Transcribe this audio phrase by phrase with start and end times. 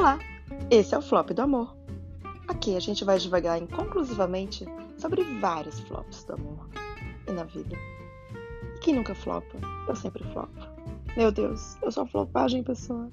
[0.00, 0.18] Olá,
[0.70, 1.76] esse é o Flop do Amor.
[2.48, 4.64] Aqui a gente vai devagar inconclusivamente
[4.96, 6.70] sobre vários flops do amor
[7.28, 7.76] e na vida.
[8.76, 9.58] E quem nunca flopa?
[9.86, 10.58] Eu sempre flopo.
[11.18, 13.10] Meu Deus, eu sou flopagem, pessoa.